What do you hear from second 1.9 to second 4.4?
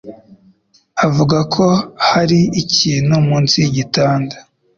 hari ikintu munsi yigitanda.